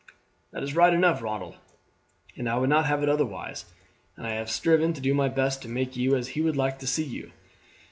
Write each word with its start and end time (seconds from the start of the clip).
"That 0.49 0.63
is 0.63 0.75
right 0.75 0.95
enough, 0.95 1.21
Ronald, 1.21 1.57
and 2.35 2.49
I 2.49 2.57
would 2.57 2.69
not 2.71 2.87
have 2.87 3.03
it 3.03 3.07
otherwise, 3.09 3.65
and 4.17 4.25
I 4.25 4.31
have 4.31 4.49
striven 4.49 4.93
to 4.93 4.99
do 5.01 5.13
my 5.13 5.29
best 5.29 5.61
to 5.61 5.69
make 5.69 5.95
you 5.95 6.15
as 6.15 6.29
he 6.29 6.41
would 6.41 6.57
like 6.57 6.79
to 6.79 6.87
see 6.87 7.03
you. 7.05 7.31